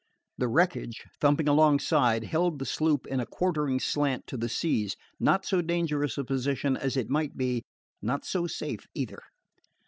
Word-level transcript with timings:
The 0.39 0.47
wreckage, 0.47 1.03
thumping 1.19 1.47
alongside, 1.47 2.23
held 2.23 2.57
the 2.57 2.65
sloop 2.65 3.05
in 3.05 3.19
a 3.19 3.25
quartering 3.27 3.79
slant 3.79 4.25
to 4.25 4.35
the 4.35 4.49
seas 4.49 4.95
not 5.19 5.45
so 5.45 5.61
dangerous 5.61 6.17
a 6.17 6.23
position 6.23 6.75
as 6.75 6.97
it 6.97 7.07
might 7.07 7.37
be, 7.37 7.61
nor 8.01 8.19
so 8.23 8.47
safe, 8.47 8.87
either. 8.95 9.21